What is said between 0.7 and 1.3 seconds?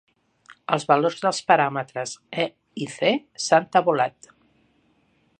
Els valors